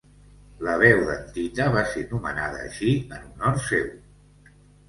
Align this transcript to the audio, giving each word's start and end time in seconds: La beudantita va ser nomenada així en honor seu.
La 0.67 0.71
beudantita 0.83 1.67
va 1.77 1.83
ser 1.91 2.05
nomenada 2.15 2.65
així 2.71 2.97
en 3.19 3.29
honor 3.31 3.63
seu. 3.71 3.97